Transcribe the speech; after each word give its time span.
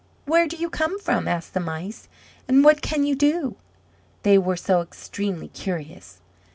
"Where 0.25 0.47
do 0.47 0.57
you 0.57 0.67
come 0.71 0.99
from," 0.99 1.27
asked 1.27 1.53
the 1.53 1.59
Mice; 1.59 2.07
"and 2.47 2.63
what 2.63 2.81
can 2.81 3.03
you 3.05 3.13
do?" 3.15 3.55
They 4.23 4.35
were 4.39 4.57
so 4.57 4.81
extremely 4.81 5.49
curious. 5.49 6.21